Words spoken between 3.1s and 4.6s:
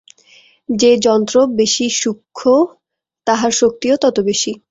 তাহার শক্তিও তত বেশী।